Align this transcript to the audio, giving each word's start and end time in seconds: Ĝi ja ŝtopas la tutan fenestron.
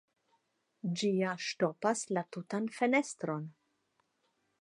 Ĝi 1.01 1.09
ja 1.17 1.33
ŝtopas 1.47 2.01
la 2.19 2.23
tutan 2.37 2.71
fenestron. 2.79 3.45